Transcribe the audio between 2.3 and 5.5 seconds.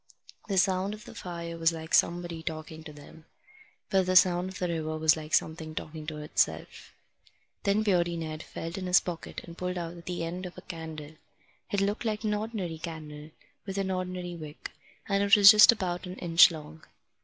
talking to them. But the sound of the river was like